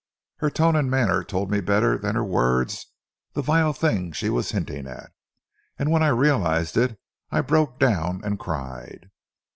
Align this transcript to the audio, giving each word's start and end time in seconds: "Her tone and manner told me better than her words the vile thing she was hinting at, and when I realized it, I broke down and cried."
"Her 0.37 0.49
tone 0.49 0.75
and 0.75 0.89
manner 0.89 1.23
told 1.23 1.51
me 1.51 1.61
better 1.61 1.95
than 1.95 2.15
her 2.15 2.23
words 2.23 2.87
the 3.33 3.43
vile 3.43 3.71
thing 3.71 4.13
she 4.13 4.31
was 4.31 4.49
hinting 4.49 4.87
at, 4.87 5.11
and 5.77 5.91
when 5.91 6.01
I 6.01 6.07
realized 6.07 6.75
it, 6.75 6.99
I 7.29 7.41
broke 7.41 7.77
down 7.77 8.21
and 8.25 8.39
cried." 8.39 9.11